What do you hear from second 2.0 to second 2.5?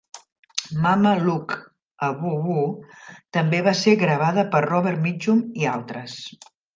a Boo